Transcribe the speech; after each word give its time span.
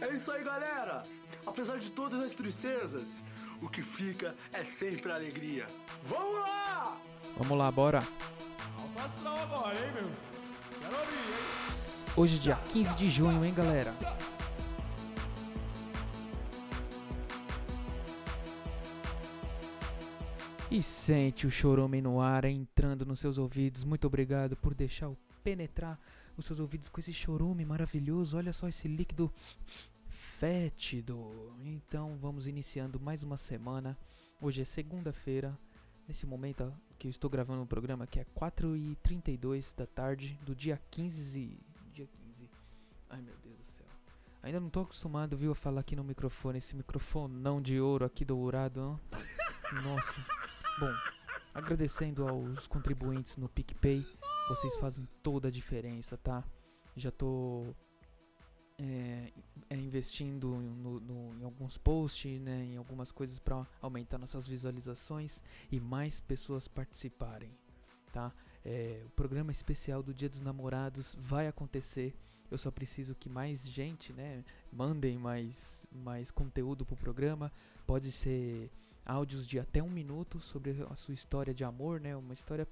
É 0.00 0.08
isso 0.14 0.30
aí, 0.32 0.44
galera! 0.44 1.02
Apesar 1.46 1.78
de 1.78 1.90
todas 1.90 2.22
as 2.22 2.32
tristezas, 2.32 3.18
o 3.60 3.68
que 3.68 3.82
fica 3.82 4.34
é 4.52 4.64
sempre 4.64 5.12
a 5.12 5.14
alegria. 5.14 5.66
Vamos 6.04 6.40
lá! 6.40 7.00
Vamos 7.36 7.58
lá, 7.58 7.70
bora. 7.70 8.02
Agora, 9.26 9.74
hein, 9.74 9.92
meu? 9.92 10.10
Quero 10.80 10.96
ouvir, 10.98 11.14
hein? 11.14 11.74
Hoje, 12.16 12.38
dia 12.38 12.56
15 12.72 12.96
de 12.96 13.10
junho, 13.10 13.44
hein, 13.44 13.52
galera? 13.52 13.92
E 20.70 20.82
sente 20.82 21.46
o 21.46 21.50
chorume 21.50 22.00
no 22.00 22.20
ar 22.20 22.44
entrando 22.44 23.04
nos 23.04 23.20
seus 23.20 23.38
ouvidos. 23.38 23.84
Muito 23.84 24.06
obrigado 24.06 24.56
por 24.56 24.74
deixar 24.74 25.08
o 25.08 25.16
penetrar 25.42 25.98
os 26.36 26.46
seus 26.46 26.60
ouvidos 26.60 26.88
com 26.88 27.00
esse 27.00 27.12
chorume 27.12 27.64
maravilhoso. 27.64 28.36
Olha 28.36 28.52
só 28.52 28.68
esse 28.68 28.88
líquido 28.88 29.32
fétido. 30.08 31.54
Então 31.64 32.16
vamos 32.20 32.46
iniciando 32.46 32.98
mais 33.00 33.22
uma 33.22 33.36
semana. 33.36 33.96
Hoje 34.40 34.62
é 34.62 34.64
segunda-feira. 34.64 35.56
Nesse 36.06 36.26
momento 36.26 36.72
que 36.98 37.06
eu 37.06 37.10
estou 37.10 37.30
gravando 37.30 37.62
o 37.62 37.66
programa, 37.66 38.06
que 38.06 38.20
é 38.20 38.26
4h32 38.36 39.74
da 39.76 39.86
tarde 39.86 40.38
do 40.44 40.54
dia 40.54 40.80
15. 40.90 41.58
Dia 41.92 42.06
15. 42.06 42.50
Ai 43.08 43.22
meu 43.22 43.34
Deus 43.42 43.56
do 43.56 43.64
céu. 43.64 43.86
Ainda 44.42 44.60
não 44.60 44.68
tô 44.68 44.80
acostumado, 44.80 45.36
viu, 45.36 45.52
a 45.52 45.54
falar 45.54 45.80
aqui 45.80 45.96
no 45.96 46.04
microfone. 46.04 46.58
Esse 46.58 46.76
microfone 46.76 47.34
não 47.34 47.62
de 47.62 47.80
ouro 47.80 48.04
aqui 48.04 48.24
dourado. 48.24 48.80
Ó. 48.82 49.16
Nossa. 49.82 50.26
Bom, 50.78 50.92
agradecendo 51.54 52.28
aos 52.28 52.66
contribuintes 52.66 53.38
no 53.38 53.48
PicPay. 53.48 54.04
Vocês 54.48 54.76
fazem 54.76 55.08
toda 55.22 55.48
a 55.48 55.50
diferença, 55.50 56.16
tá? 56.16 56.44
Já 56.96 57.10
tô 57.10 57.74
é, 58.78 59.32
é, 59.70 59.76
investindo 59.76 60.48
no, 60.48 61.00
no, 61.00 61.40
em 61.40 61.44
alguns 61.44 61.78
posts, 61.78 62.40
né, 62.40 62.64
em 62.64 62.76
algumas 62.76 63.10
coisas 63.10 63.38
para 63.38 63.66
aumentar 63.80 64.18
nossas 64.18 64.46
visualizações 64.46 65.42
e 65.70 65.78
mais 65.80 66.20
pessoas 66.20 66.66
participarem, 66.66 67.50
tá? 68.12 68.32
É, 68.64 69.02
o 69.06 69.10
programa 69.10 69.52
especial 69.52 70.02
do 70.02 70.14
Dia 70.14 70.28
dos 70.28 70.40
Namorados 70.40 71.16
vai 71.18 71.46
acontecer. 71.46 72.14
Eu 72.50 72.58
só 72.58 72.70
preciso 72.70 73.14
que 73.14 73.28
mais 73.28 73.66
gente, 73.66 74.12
né, 74.12 74.44
mandem 74.72 75.18
mais, 75.18 75.86
mais 75.92 76.30
conteúdo 76.30 76.84
pro 76.84 76.96
programa. 76.96 77.52
Pode 77.86 78.10
ser 78.10 78.70
áudios 79.04 79.46
de 79.46 79.58
até 79.58 79.82
um 79.82 79.90
minuto 79.90 80.40
sobre 80.40 80.84
a 80.90 80.94
sua 80.94 81.14
história 81.14 81.52
de 81.52 81.64
amor, 81.64 82.00
né? 82.00 82.16
Uma 82.16 82.32
história, 82.32 82.66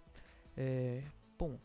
é, 0.57 1.03
bom, 1.39 1.59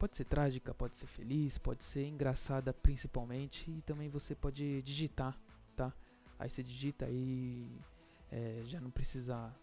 pode 0.00 0.16
ser 0.16 0.24
trágica, 0.24 0.72
pode 0.72 0.96
ser 0.96 1.06
feliz, 1.06 1.58
pode 1.58 1.84
ser 1.84 2.06
engraçada 2.06 2.72
principalmente 2.72 3.70
e 3.70 3.82
também 3.82 4.08
você 4.08 4.34
pode 4.34 4.80
digitar, 4.80 5.38
tá? 5.76 5.92
Aí 6.38 6.48
você 6.48 6.62
digita 6.62 7.04
aí 7.04 7.70
é, 8.32 8.62
já 8.64 8.80
não 8.80 8.90
precisa 8.90 9.54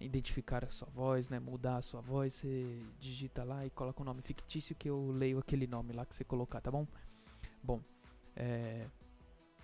identificar 0.00 0.64
a 0.64 0.68
sua 0.68 0.88
voz, 0.88 1.30
né? 1.30 1.38
Mudar 1.38 1.76
a 1.76 1.82
sua 1.82 2.00
voz, 2.00 2.34
você 2.34 2.82
digita 2.98 3.44
lá 3.44 3.64
e 3.64 3.70
coloca 3.70 4.00
o 4.00 4.02
um 4.02 4.04
nome 4.04 4.20
fictício 4.20 4.74
que 4.74 4.90
eu 4.90 5.12
leio 5.12 5.38
aquele 5.38 5.68
nome 5.68 5.92
lá 5.92 6.04
que 6.04 6.12
você 6.12 6.24
colocar, 6.24 6.60
tá 6.60 6.72
bom? 6.72 6.84
Bom, 7.62 7.80
é, 8.34 8.84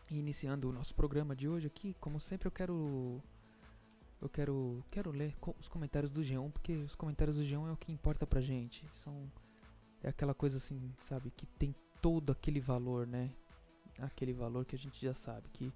iniciando 0.08 0.68
o 0.68 0.72
nosso 0.72 0.94
programa 0.94 1.34
de 1.34 1.48
hoje 1.48 1.66
aqui, 1.66 1.92
como 1.94 2.20
sempre 2.20 2.46
eu 2.46 2.52
quero 2.52 3.20
eu 4.22 4.28
quero 4.28 4.84
quero 4.92 5.10
ler 5.10 5.34
os 5.58 5.68
comentários 5.68 6.12
do 6.12 6.20
G1 6.20 6.52
porque 6.52 6.76
os 6.76 6.94
comentários 6.94 7.36
do 7.36 7.42
G1 7.42 7.68
é 7.68 7.72
o 7.72 7.76
que 7.76 7.90
importa 7.90 8.24
pra 8.24 8.40
gente. 8.40 8.88
São 8.94 9.28
é 10.04 10.10
aquela 10.10 10.34
coisa 10.34 10.58
assim, 10.58 10.92
sabe, 11.00 11.30
que 11.30 11.46
tem 11.46 11.74
todo 12.02 12.30
aquele 12.30 12.60
valor, 12.60 13.06
né? 13.06 13.30
Aquele 13.98 14.34
valor 14.34 14.66
que 14.66 14.76
a 14.76 14.78
gente 14.78 15.02
já 15.02 15.14
sabe 15.14 15.48
que 15.48 15.72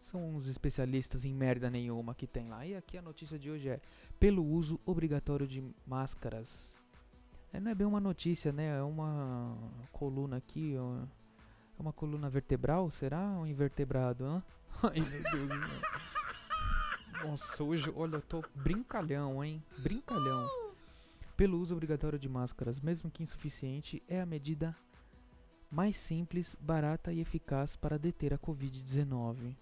são 0.00 0.34
uns 0.34 0.46
especialistas 0.46 1.24
em 1.24 1.34
merda 1.34 1.70
nenhuma 1.70 2.14
que 2.14 2.26
tem 2.26 2.48
lá. 2.48 2.66
E 2.66 2.76
aqui 2.76 2.98
a 2.98 3.02
notícia 3.02 3.38
de 3.38 3.50
hoje 3.50 3.70
é: 3.70 3.80
pelo 4.18 4.44
uso 4.44 4.78
obrigatório 4.84 5.46
de 5.46 5.64
máscaras. 5.86 6.74
É, 7.52 7.58
não 7.58 7.70
é 7.70 7.74
bem 7.74 7.86
uma 7.86 8.00
notícia, 8.00 8.52
né? 8.52 8.78
É 8.78 8.82
uma 8.82 9.56
coluna 9.92 10.36
aqui. 10.36 10.74
É 10.76 11.80
uma 11.80 11.92
coluna 11.92 12.28
vertebral, 12.28 12.90
será? 12.90 13.30
Um 13.30 13.46
invertebrado, 13.46 14.24
hã? 14.24 14.42
Ai 14.82 15.00
meu 15.00 15.48
Deus. 15.48 17.24
Nossa, 17.24 17.64
hoje, 17.64 17.90
olha, 17.96 18.16
eu 18.16 18.22
tô 18.22 18.44
brincalhão, 18.54 19.42
hein? 19.42 19.62
Brincalhão 19.78 20.69
pelo 21.40 21.58
uso 21.58 21.72
obrigatório 21.72 22.18
de 22.18 22.28
máscaras, 22.28 22.82
mesmo 22.82 23.10
que 23.10 23.22
insuficiente, 23.22 24.02
é 24.06 24.20
a 24.20 24.26
medida 24.26 24.76
mais 25.70 25.96
simples, 25.96 26.54
barata 26.60 27.14
e 27.14 27.18
eficaz 27.18 27.76
para 27.76 27.98
deter 27.98 28.34
a 28.34 28.38
Covid-19. 28.38 29.56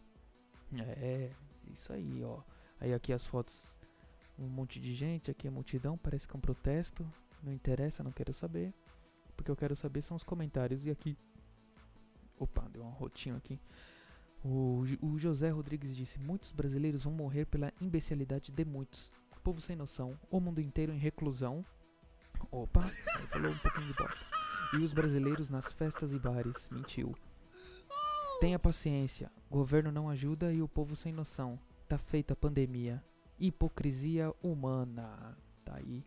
É, 0.77 1.31
isso 1.73 1.93
aí, 1.93 2.21
ó. 2.25 2.41
Aí 2.81 2.93
aqui 2.93 3.13
as 3.13 3.23
fotos, 3.23 3.79
um 4.37 4.49
monte 4.49 4.81
de 4.81 4.93
gente, 4.93 5.31
aqui 5.31 5.47
a 5.47 5.53
multidão, 5.53 5.97
parece 5.97 6.27
que 6.27 6.35
é 6.35 6.37
um 6.37 6.41
protesto. 6.41 7.09
Não 7.45 7.53
interessa, 7.53 8.03
não 8.03 8.11
quero 8.11 8.33
saber. 8.33 8.75
Porque 9.37 9.49
eu 9.49 9.55
quero 9.55 9.77
saber 9.77 10.03
são 10.03 10.17
os 10.17 10.25
comentários. 10.25 10.85
E 10.85 10.91
aqui. 10.91 11.17
Opa, 12.41 12.69
deu 12.73 12.83
um 12.83 12.91
rotinho 12.91 13.37
aqui. 13.37 13.57
O, 14.45 14.83
o 15.01 15.17
José 15.17 15.51
Rodrigues 15.51 15.97
disse: 15.97 16.19
Muitos 16.19 16.51
brasileiros 16.51 17.05
vão 17.05 17.13
morrer 17.13 17.45
pela 17.45 17.73
imbecilidade 17.81 18.51
de 18.51 18.65
muitos 18.65 19.13
povo 19.49 19.63
sem 19.63 19.75
noção, 19.75 20.15
o 20.31 20.39
mundo 20.41 20.61
inteiro 20.61 20.93
em 20.93 20.99
reclusão. 20.99 21.65
Opa, 22.51 22.83
falou 23.33 23.51
um 23.51 23.57
pouquinho 23.57 23.87
de 23.87 23.95
bosta. 23.95 24.21
E 24.75 24.83
os 24.83 24.93
brasileiros 24.93 25.49
nas 25.49 25.73
festas 25.73 26.13
e 26.13 26.19
bares. 26.19 26.69
Mentiu. 26.71 27.17
Tenha 28.43 28.59
paciência, 28.59 29.33
governo 29.51 29.91
não 29.91 30.11
ajuda 30.11 30.53
e 30.53 30.61
o 30.61 30.69
povo 30.69 30.95
sem 30.95 31.15
noção. 31.15 31.59
Tá 31.89 31.97
feita 31.97 32.35
a 32.35 32.37
pandemia. 32.37 33.03
Hipocrisia 33.41 34.35
humana. 34.43 35.35
Tá 35.65 35.77
aí. 35.77 36.05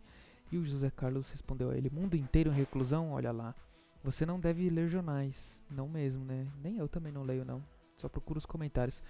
E 0.51 0.59
o 0.59 0.63
José 0.63 0.91
Carlos 0.91 1.31
respondeu 1.31 1.71
a 1.71 1.75
ele: 1.75 1.89
Mundo 1.89 2.15
inteiro 2.15 2.51
em 2.51 2.55
reclusão? 2.55 3.13
Olha 3.13 3.31
lá. 3.31 3.55
Você 4.03 4.23
não 4.23 4.39
deve 4.39 4.69
ler 4.69 4.87
jornais. 4.87 5.63
Não 5.67 5.89
mesmo, 5.89 6.23
né? 6.23 6.47
Nem 6.61 6.77
eu 6.77 6.87
também 6.87 7.11
não 7.11 7.23
leio, 7.23 7.43
não. 7.43 7.63
Só 7.97 8.07
procuro 8.07 8.37
os 8.37 8.45
comentários. 8.45 9.01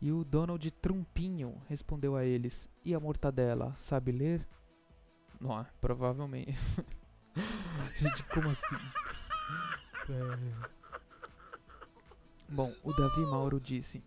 E 0.00 0.10
o 0.10 0.24
Donald 0.24 0.70
Trumpinho 0.70 1.60
respondeu 1.68 2.16
a 2.16 2.24
eles: 2.24 2.68
E 2.84 2.94
a 2.94 3.00
mortadela, 3.00 3.74
sabe 3.76 4.12
ler? 4.12 4.48
Não, 5.38 5.66
provavelmente. 5.80 6.56
Gente, 7.98 8.22
como 8.24 8.48
assim? 8.48 8.76
Bom, 12.48 12.74
o 12.82 12.92
Davi 12.92 13.20
Mauro 13.20 13.60
disse: 13.60 14.02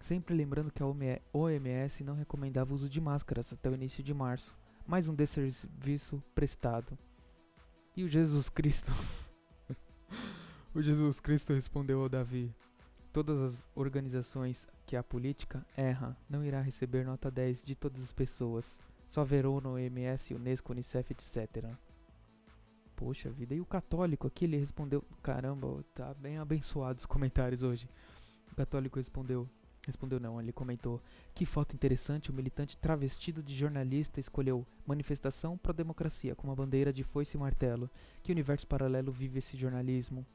Sempre 0.00 0.34
lembrando 0.34 0.72
que 0.72 0.82
a 0.82 0.86
OMS 1.32 2.04
não 2.04 2.14
recomendava 2.14 2.72
o 2.72 2.74
uso 2.74 2.88
de 2.88 3.00
máscaras 3.00 3.52
até 3.52 3.70
o 3.70 3.74
início 3.74 4.02
de 4.02 4.12
março. 4.12 4.54
Mais 4.86 5.08
um 5.08 5.14
desserviço 5.14 6.22
prestado. 6.34 6.98
E 7.96 8.04
o 8.04 8.08
Jesus 8.08 8.48
Cristo? 8.48 8.92
o 10.74 10.82
Jesus 10.82 11.18
Cristo 11.18 11.54
respondeu 11.54 12.02
ao 12.02 12.08
Davi: 12.08 12.54
todas 13.16 13.40
as 13.40 13.66
organizações 13.74 14.68
que 14.84 14.94
a 14.94 15.02
política 15.02 15.64
erra 15.74 16.14
não 16.28 16.44
irá 16.44 16.60
receber 16.60 17.02
nota 17.02 17.30
10 17.30 17.64
de 17.64 17.74
todas 17.74 18.02
as 18.02 18.12
pessoas. 18.12 18.78
Só 19.06 19.24
Verona, 19.24 19.70
OMS, 19.70 20.34
Unesco, 20.34 20.72
Unicef, 20.72 21.12
etc. 21.12 21.64
Poxa 22.94 23.30
vida, 23.30 23.54
e 23.54 23.60
o 23.62 23.64
católico 23.64 24.26
aqui 24.26 24.44
ele 24.44 24.58
respondeu, 24.58 25.02
caramba, 25.22 25.82
tá 25.94 26.12
bem 26.12 26.36
abençoado 26.36 26.98
os 26.98 27.06
comentários 27.06 27.62
hoje. 27.62 27.88
O 28.52 28.54
católico 28.54 28.98
respondeu, 28.98 29.48
respondeu 29.86 30.20
não, 30.20 30.38
ele 30.38 30.52
comentou, 30.52 31.00
que 31.34 31.46
foto 31.46 31.74
interessante, 31.74 32.30
o 32.30 32.34
militante 32.34 32.76
travestido 32.76 33.42
de 33.42 33.54
jornalista 33.54 34.20
escolheu 34.20 34.66
manifestação 34.86 35.56
pro 35.56 35.72
democracia 35.72 36.34
com 36.34 36.48
uma 36.48 36.54
bandeira 36.54 36.92
de 36.92 37.02
foice 37.02 37.38
e 37.38 37.40
martelo. 37.40 37.88
Que 38.22 38.30
universo 38.30 38.66
paralelo 38.66 39.10
vive 39.10 39.38
esse 39.38 39.56
jornalismo? 39.56 40.26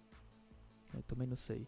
Eu 0.96 1.04
também 1.04 1.28
não 1.28 1.36
sei. 1.36 1.68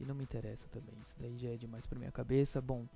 E 0.00 0.04
não 0.04 0.14
me 0.14 0.22
interessa 0.22 0.68
também. 0.68 0.94
Isso 1.00 1.16
daí 1.18 1.36
já 1.36 1.50
é 1.50 1.56
demais 1.56 1.86
pra 1.86 1.98
minha 1.98 2.12
cabeça. 2.12 2.60
Bom, 2.60 2.86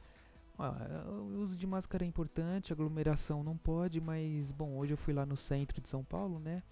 ó, 0.59 0.73
o 1.11 1.41
uso 1.41 1.57
de 1.57 1.67
máscara 1.67 2.05
é 2.05 2.09
importante, 2.09 2.73
aglomeração 2.73 3.43
não 3.43 3.57
pode, 3.57 4.01
mas 4.01 4.53
bom, 4.53 4.77
hoje 4.77 4.93
eu 4.93 4.97
fui 4.97 5.13
lá 5.13 5.27
no 5.27 5.37
centro 5.37 5.81
de 5.81 5.89
São 5.89 6.05
Paulo, 6.05 6.39
né? 6.39 6.63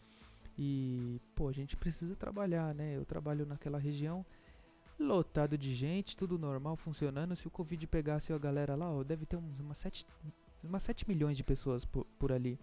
E, 0.58 1.20
pô, 1.34 1.48
a 1.48 1.52
gente 1.52 1.76
precisa 1.76 2.14
trabalhar, 2.14 2.74
né? 2.74 2.96
Eu 2.96 3.04
trabalho 3.04 3.46
naquela 3.46 3.78
região 3.78 4.24
lotado 4.98 5.56
de 5.56 5.74
gente, 5.74 6.16
tudo 6.16 6.38
normal, 6.38 6.76
funcionando. 6.76 7.34
Se 7.34 7.46
o 7.46 7.50
Covid 7.50 7.86
pegasse 7.86 8.32
a 8.32 8.38
galera 8.38 8.74
lá, 8.76 8.90
ó, 8.90 9.02
deve 9.02 9.24
ter 9.24 9.36
umas 9.36 9.78
7, 9.78 10.06
umas 10.62 10.82
7 10.82 11.08
milhões 11.08 11.36
de 11.36 11.42
pessoas 11.42 11.84
por, 11.84 12.04
por 12.18 12.30
ali. 12.30 12.58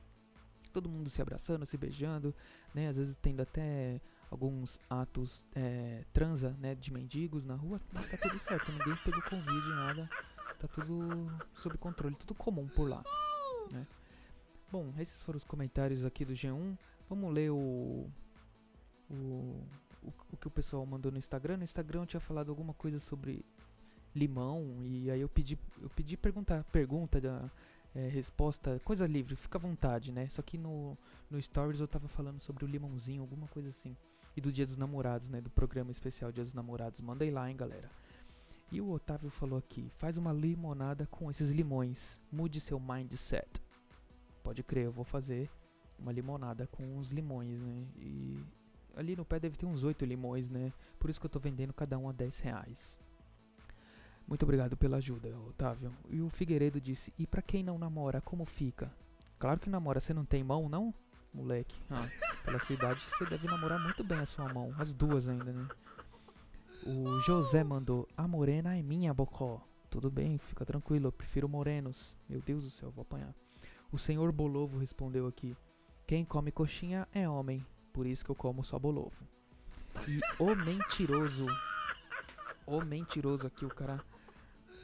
Todo 0.72 0.90
mundo 0.90 1.10
se 1.10 1.22
abraçando, 1.22 1.66
se 1.66 1.78
beijando, 1.78 2.36
né? 2.74 2.88
Às 2.88 2.98
vezes 2.98 3.16
tendo 3.16 3.42
até 3.42 4.00
alguns 4.30 4.80
atos 4.90 5.46
é, 5.56 6.04
transa, 6.12 6.56
né, 6.60 6.76
de 6.76 6.92
mendigos 6.92 7.46
na 7.46 7.56
rua, 7.56 7.80
tá 7.80 8.18
tudo 8.22 8.40
certo, 8.40 8.72
ninguém 8.72 8.96
pegou 9.04 9.22
Covid, 9.22 9.70
nada, 9.70 10.10
tá 10.60 10.68
tudo 10.68 11.28
sob 11.54 11.78
controle, 11.78 12.16
tudo 12.16 12.34
comum 12.34 12.68
por 12.68 12.90
lá, 12.90 13.04
né. 13.72 13.88
Bom, 14.72 14.94
esses 15.00 15.22
foram 15.22 15.38
os 15.38 15.46
comentários 15.46 16.04
aqui 16.04 16.26
do 16.26 16.34
G1, 16.34 16.78
vamos 17.10 17.34
ler 17.34 17.52
o, 17.52 18.10
o, 19.10 19.14
o, 20.04 20.14
o 20.34 20.38
que 20.38 20.48
o 20.48 20.52
pessoal 20.52 20.86
mandou 20.86 21.12
no 21.12 21.18
Instagram, 21.18 21.58
no 21.58 21.64
Instagram 21.64 22.02
eu 22.02 22.06
tinha 22.06 22.20
falado 22.20 22.50
alguma 22.50 22.74
coisa 22.74 23.00
sobre 23.00 23.46
limão 24.14 24.80
e 24.84 25.10
aí 25.10 25.22
eu 25.22 25.30
pedi, 25.30 25.58
eu 25.82 25.90
pedi 25.90 26.18
perguntar, 26.18 26.64
pergunta 26.66 27.22
da 27.22 27.50
é, 27.96 28.08
resposta, 28.08 28.80
coisa 28.84 29.08
livre, 29.08 29.36
fica 29.36 29.58
à 29.58 29.62
vontade, 29.62 30.12
né? 30.12 30.28
Só 30.30 30.42
que 30.42 30.58
no, 30.58 30.98
no 31.30 31.42
Stories 31.42 31.80
eu 31.80 31.88
tava 31.88 32.08
falando 32.08 32.40
sobre 32.40 32.66
o 32.66 32.68
limãozinho, 32.68 33.22
alguma 33.22 33.48
coisa 33.48 33.70
assim. 33.70 33.96
E 34.38 34.42
do 34.42 34.51
Dia 34.51 34.68
dos 34.68 34.78
Namorados, 34.78 35.30
né? 35.30 35.42
Do 35.42 35.50
programa 35.50 35.92
especial 35.92 36.31
Dia 36.31 36.44
dos 36.44 36.54
Namorados. 36.54 37.01
Mandei 37.01 37.31
lá, 37.31 37.50
hein, 37.50 37.57
galera. 37.57 37.89
E 38.72 38.80
o 38.80 38.92
Otávio 38.92 39.31
falou 39.31 39.57
aqui: 39.57 39.89
faz 39.89 40.16
uma 40.16 40.31
limonada 40.31 41.07
com 41.07 41.31
esses 41.31 41.51
limões. 41.51 42.22
Mude 42.31 42.62
seu 42.62 42.80
mindset. 42.80 43.50
Pode 44.44 44.62
crer, 44.62 44.86
eu 44.86 44.92
vou 44.92 45.04
fazer 45.04 45.50
uma 45.98 46.12
limonada 46.12 46.68
com 46.68 47.00
os 47.00 47.12
limões, 47.12 47.60
né? 47.60 47.88
E 47.98 48.39
ali 48.95 49.16
no 49.16 49.25
pé 49.25 49.39
deve 49.39 49.57
ter 49.57 49.66
uns 49.66 49.84
8 49.84 50.06
limões, 50.06 50.51
né? 50.51 50.72
Por 51.00 51.10
isso 51.10 51.19
que 51.19 51.25
eu 51.25 51.31
tô 51.31 51.40
vendendo 51.40 51.74
cada 51.74 51.98
um 51.98 52.07
a 52.07 52.12
10 52.12 52.40
reais. 52.42 52.95
Muito 54.28 54.44
obrigado 54.44 54.78
pela 54.78 54.98
ajuda, 54.98 55.36
Otávio. 55.48 55.92
E 56.12 56.22
o 56.22 56.30
Figueiredo 56.30 56.80
disse: 56.80 57.12
E 57.18 57.25
pra 57.25 57.42
quem 57.42 57.63
não 57.63 57.80
namora, 57.80 58.22
como 58.22 58.45
fica? 58.45 58.94
Claro 59.40 59.60
que 59.60 59.68
namora, 59.68 60.00
você 60.00 60.13
não 60.13 60.25
tem 60.25 60.44
mão, 60.44 60.69
não? 60.69 60.94
Moleque, 61.34 61.76
ah, 61.90 62.08
pela 62.44 62.60
sua 62.60 62.76
idade 62.76 63.02
você 63.02 63.26
deve 63.26 63.48
namorar 63.48 63.80
muito 63.80 64.04
bem 64.04 64.20
a 64.20 64.26
sua 64.26 64.52
mão. 64.54 64.74
As 64.78 64.94
duas 64.94 65.28
ainda, 65.28 65.52
né? 65.52 65.68
O 66.86 67.20
José 67.22 67.64
mandou: 67.64 68.08
A 68.16 68.28
morena 68.28 68.78
é 68.78 68.82
minha, 68.82 69.14
Bocó. 69.14 69.62
Tudo 69.90 70.10
bem, 70.10 70.38
fica 70.38 70.66
tranquilo, 70.66 71.08
eu 71.08 71.12
prefiro 71.12 71.48
morenos. 71.48 72.18
Meu 72.28 72.42
Deus 72.42 72.64
do 72.64 72.70
céu, 72.70 72.92
vou 72.92 73.02
apanhar. 73.02 73.34
O 73.92 73.98
senhor 73.98 74.32
Bolovo 74.32 74.78
respondeu 74.80 75.28
aqui: 75.28 75.56
Quem 76.06 76.26
come 76.26 76.52
coxinha 76.52 77.08
é 77.14 77.28
homem, 77.28 77.66
por 77.94 78.06
isso 78.06 78.24
que 78.24 78.32
eu 78.32 78.36
como 78.36 78.64
só 78.64 78.78
bolovo. 78.78 79.28
E 80.08 80.20
o 80.40 80.56
mentiroso. 80.56 81.46
O 82.66 82.84
mentiroso 82.84 83.48
aqui, 83.48 83.66
o 83.66 83.70
cara. 83.70 84.04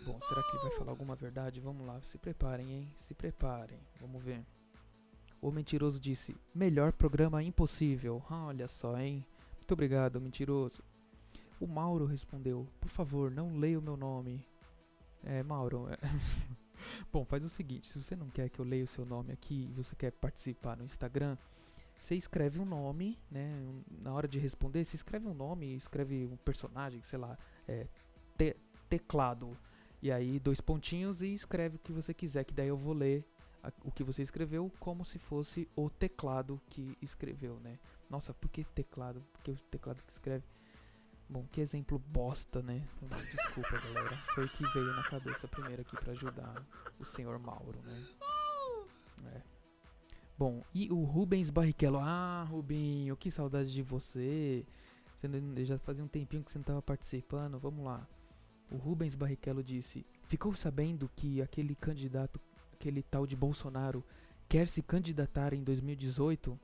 Bom, 0.06 0.20
será 0.22 0.42
que 0.42 0.58
ele 0.58 0.70
vai 0.70 0.78
falar 0.78 0.92
alguma 0.92 1.16
verdade? 1.16 1.60
Vamos 1.62 1.86
lá, 1.86 2.02
se 2.02 2.18
preparem, 2.18 2.72
hein? 2.72 2.94
Se 2.96 3.14
preparem. 3.14 3.80
Vamos 4.02 4.24
ver. 4.24 4.46
O 5.44 5.52
mentiroso 5.52 6.00
disse: 6.00 6.34
Melhor 6.56 6.94
programa 6.94 7.44
impossível. 7.44 8.24
Ah, 8.30 8.46
olha 8.46 8.66
só, 8.66 8.98
hein? 8.98 9.26
Muito 9.58 9.74
obrigado, 9.74 10.22
mentiroso. 10.22 10.82
O 11.60 11.68
Mauro 11.68 12.06
respondeu: 12.06 12.66
Por 12.80 12.88
favor, 12.88 13.30
não 13.30 13.58
leia 13.58 13.78
o 13.78 13.82
meu 13.82 13.98
nome. 13.98 14.48
É, 15.22 15.44
Mauro. 15.44 15.90
É 15.90 15.98
Bom, 17.12 17.26
faz 17.26 17.44
o 17.44 17.50
seguinte: 17.50 17.90
se 17.90 18.02
você 18.02 18.16
não 18.16 18.30
quer 18.30 18.48
que 18.48 18.58
eu 18.58 18.64
leia 18.64 18.86
o 18.86 18.88
seu 18.88 19.06
nome 19.06 19.34
aqui 19.34 19.68
e 19.70 19.74
você 19.74 19.94
quer 19.98 20.14
participar 20.14 20.78
no 20.78 20.86
Instagram, 20.86 21.38
você 21.98 22.16
escreve 22.16 22.62
um 22.62 22.66
nome, 22.66 23.20
né? 23.30 23.54
Na 24.02 24.14
hora 24.14 24.30
de 24.30 24.40
responder, 24.40 24.86
você 24.86 24.96
escreve 24.96 25.28
um 25.28 25.34
nome, 25.34 25.76
escreve 25.76 26.26
um 26.26 26.38
personagem, 26.38 27.04
sei 27.04 27.20
lá, 27.20 27.38
é, 27.68 27.86
te, 28.38 28.56
teclado. 28.88 29.58
E 30.02 30.10
aí, 30.10 30.40
dois 30.40 30.62
pontinhos 30.62 31.22
e 31.22 31.34
escreve 31.34 31.76
o 31.76 31.80
que 31.80 31.92
você 31.92 32.14
quiser, 32.14 32.46
que 32.46 32.54
daí 32.54 32.70
eu 32.70 32.78
vou 32.78 32.94
ler 32.94 33.26
o 33.84 33.92
que 33.92 34.04
você 34.04 34.22
escreveu 34.22 34.72
como 34.80 35.06
se 35.06 35.18
fosse 35.18 35.70
o 35.76 35.90
teclado 35.90 36.62
que 36.70 36.98
escreveu, 37.02 37.60
né? 37.60 37.80
Nossa, 38.10 38.34
por 38.34 38.50
que 38.50 38.64
teclado? 38.64 39.24
Porque 39.34 39.52
o 39.52 39.56
teclado 39.56 40.02
que 40.04 40.12
escreve. 40.12 40.44
Bom, 41.30 41.48
que 41.52 41.62
exemplo 41.62 41.98
bosta, 41.98 42.62
né? 42.62 42.88
Então, 43.02 43.18
desculpa, 43.18 43.80
galera. 43.80 44.16
Foi 44.36 44.46
o 44.46 44.50
que 44.50 44.64
veio 44.74 44.94
na 44.94 45.04
cabeça 45.04 45.48
primeiro 45.48 45.82
aqui 45.82 45.96
para 45.96 46.12
ajudar 46.12 46.66
o 47.00 47.06
senhor 47.06 47.40
Mauro, 47.40 47.80
né? 47.82 48.06
É. 49.34 49.42
Bom, 50.38 50.64
e 50.74 50.92
o 50.92 51.04
Rubens 51.04 51.50
Barrichello. 51.50 52.00
Ah, 52.00 52.46
Rubinho, 52.50 53.16
que 53.16 53.32
saudade 53.32 53.72
de 53.72 53.82
você. 53.82 54.66
Você 55.16 55.66
já 55.66 55.80
fazia 55.80 56.04
um 56.04 56.08
tempinho 56.08 56.44
que 56.44 56.52
você 56.52 56.58
não 56.58 56.64
estava 56.64 56.82
participando. 56.82 57.58
Vamos 57.60 57.86
lá. 57.86 58.08
O 58.70 58.78
Rubens 58.78 59.16
Barrichello 59.16 59.64
disse: 59.64 60.06
Ficou 60.28 60.54
sabendo 60.56 61.10
que 61.16 61.42
aquele 61.42 61.76
candidato, 61.76 62.42
aquele 62.84 63.02
tal 63.02 63.26
de 63.26 63.36
Bolsonaro, 63.36 64.04
quer 64.50 64.68
se 64.68 64.82
candidatar 64.82 65.54
em 65.54 65.64
2018? 65.64 66.60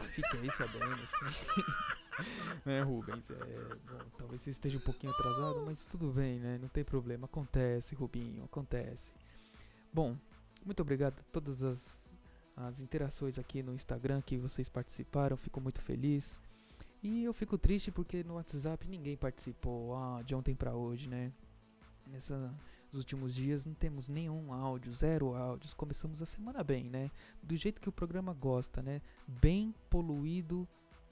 Fiquei 0.00 0.50
sabendo, 0.50 0.96
sim. 0.96 2.24
né, 2.64 2.80
Rubens? 2.80 3.30
É, 3.30 3.34
bom, 3.34 3.98
talvez 4.16 4.40
você 4.40 4.50
esteja 4.50 4.78
um 4.78 4.80
pouquinho 4.80 5.12
atrasado, 5.12 5.66
mas 5.66 5.84
tudo 5.84 6.10
bem, 6.10 6.38
né? 6.38 6.58
Não 6.58 6.68
tem 6.68 6.84
problema. 6.84 7.26
Acontece, 7.26 7.94
Rubinho, 7.94 8.44
acontece. 8.44 9.12
Bom, 9.92 10.16
muito 10.64 10.80
obrigado 10.80 11.20
a 11.20 11.32
todas 11.32 11.62
as, 11.62 12.10
as 12.56 12.80
interações 12.80 13.38
aqui 13.38 13.62
no 13.62 13.74
Instagram 13.74 14.22
que 14.22 14.38
vocês 14.38 14.68
participaram. 14.68 15.36
Fico 15.36 15.60
muito 15.60 15.82
feliz. 15.82 16.40
E 17.02 17.24
eu 17.24 17.34
fico 17.34 17.58
triste 17.58 17.90
porque 17.90 18.24
no 18.24 18.34
WhatsApp 18.34 18.88
ninguém 18.88 19.16
participou 19.16 19.94
ah, 19.94 20.22
de 20.24 20.34
ontem 20.34 20.54
para 20.54 20.74
hoje, 20.74 21.08
né? 21.08 21.32
Nesses 22.88 23.00
últimos 23.00 23.34
dias 23.34 23.66
não 23.66 23.74
temos 23.74 24.08
nenhum 24.08 24.50
áudio, 24.50 24.92
zero 24.94 25.34
áudios. 25.34 25.74
Começamos 25.74 26.22
a 26.22 26.26
semana 26.26 26.64
bem, 26.64 26.84
né? 26.84 27.10
Do 27.42 27.54
jeito 27.54 27.82
que 27.82 27.88
o 27.88 27.92
programa 27.92 28.32
gosta, 28.32 28.82
né? 28.82 29.02
Bem 29.26 29.74
poluído 29.90 30.66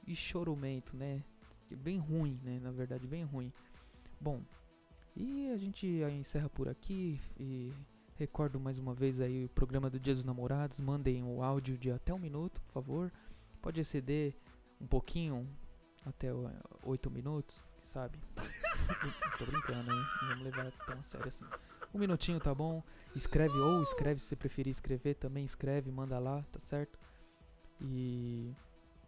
e 0.06 0.16
chorumento, 0.16 0.96
né? 0.96 1.22
Bem 1.70 1.98
ruim, 1.98 2.40
né? 2.42 2.58
Na 2.62 2.70
verdade, 2.70 3.06
bem 3.06 3.24
ruim. 3.24 3.52
Bom, 4.18 4.40
e 5.14 5.50
a 5.50 5.58
gente 5.58 5.86
encerra 6.18 6.48
por 6.48 6.66
aqui 6.66 7.20
e 7.38 7.70
recordo 8.14 8.58
mais 8.58 8.78
uma 8.78 8.94
vez 8.94 9.20
aí 9.20 9.44
o 9.44 9.48
programa 9.50 9.90
do 9.90 10.00
Dia 10.00 10.14
dos 10.14 10.24
Namorados. 10.24 10.80
Mandem 10.80 11.22
o 11.22 11.42
áudio 11.42 11.76
de 11.76 11.90
até 11.90 12.14
um 12.14 12.18
minuto, 12.18 12.58
por 12.62 12.72
favor. 12.72 13.12
Pode 13.60 13.82
exceder 13.82 14.34
um 14.80 14.86
pouquinho, 14.86 15.46
até 16.06 16.28
8 16.82 17.10
minutos, 17.10 17.62
sabe? 17.86 18.18
Tô 19.38 19.46
brincando, 19.46 19.90
hein? 19.90 20.06
Não 20.22 20.28
vamos 20.28 20.44
levar 20.44 20.70
tão 20.86 20.98
a 20.98 21.02
sério 21.02 21.28
assim. 21.28 21.44
Um 21.94 21.98
minutinho 21.98 22.38
tá 22.40 22.54
bom. 22.54 22.82
Escreve 23.14 23.58
ou 23.58 23.82
escreve 23.82 24.20
se 24.20 24.26
você 24.26 24.36
preferir 24.36 24.70
escrever 24.70 25.14
também, 25.14 25.44
escreve, 25.44 25.90
manda 25.90 26.18
lá, 26.18 26.42
tá 26.52 26.58
certo? 26.58 26.98
E 27.80 28.54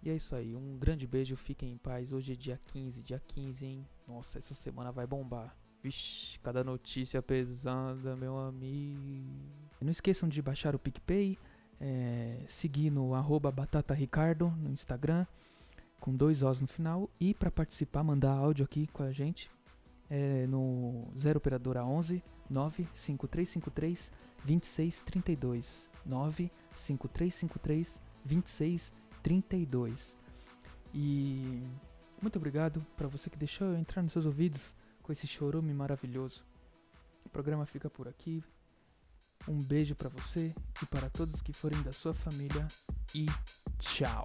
e 0.03 0.11
é 0.11 0.15
isso 0.15 0.35
aí, 0.37 0.55
um 0.55 0.79
grande 0.79 1.07
beijo, 1.07 1.37
fiquem 1.37 1.73
em 1.73 1.77
paz. 1.77 2.13
Hoje 2.13 2.33
é 2.33 2.37
dia 2.37 2.61
15, 2.67 3.03
dia 3.03 3.21
15, 3.27 3.67
hein? 3.67 3.89
Nossa, 4.07 4.39
essa 4.39 4.55
semana 4.55 4.93
vai 4.93 5.07
bombar. 5.07 5.57
Vixe, 5.83 6.39
cada 6.39 6.63
notícia 6.63 7.21
pesada, 7.21 8.15
meu 8.17 8.39
amigo. 8.39 9.27
Não 9.81 9.91
esqueçam 9.91 10.29
de 10.29 10.41
baixar 10.41 10.75
o 10.75 10.79
PicPay, 10.79 11.37
é, 11.81 12.45
seguir 12.47 12.91
no 12.91 13.15
arroba 13.15 13.51
batataricardo 13.51 14.51
no 14.51 14.71
Instagram, 14.71 15.27
com 16.01 16.15
dois 16.15 16.43
Os 16.43 16.61
no 16.61 16.67
final. 16.67 17.11
E 17.21 17.35
para 17.35 17.51
participar, 17.51 18.03
mandar 18.03 18.33
áudio 18.33 18.65
aqui 18.65 18.87
com 18.89 19.03
a 19.03 19.13
gente 19.13 19.51
é, 20.09 20.47
no 20.47 21.09
0 21.19 21.39
Operadora 21.39 21.85
11 21.85 22.23
95353 22.51 24.13
2632 24.45 25.91
95353 26.07 28.01
2632 28.25 28.99
32. 29.23 30.17
E 30.95 31.63
muito 32.23 32.37
obrigado 32.37 32.85
para 32.97 33.07
você 33.07 33.29
que 33.29 33.37
deixou 33.37 33.69
eu 33.69 33.77
entrar 33.77 34.03
nos 34.03 34.13
seus 34.13 34.27
ouvidos 34.27 34.75
com 35.03 35.13
esse 35.13 35.27
chorume 35.27 35.73
maravilhoso. 35.75 36.45
O 37.25 37.29
programa 37.29 37.67
fica 37.67 37.91
por 37.91 38.09
aqui. 38.09 38.43
Um 39.47 39.63
beijo 39.63 39.95
para 39.95 40.09
você 40.09 40.55
e 40.83 40.87
para 40.87 41.09
todos 41.09 41.41
que 41.41 41.53
forem 41.53 41.81
da 41.83 41.93
sua 41.93 42.13
família 42.13 42.67
e 43.15 43.27
tchau. 43.79 44.25